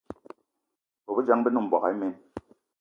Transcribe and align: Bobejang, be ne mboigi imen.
Bobejang, 1.05 1.41
be 1.43 1.49
ne 1.51 1.59
mboigi 1.63 1.89
imen. 1.95 2.13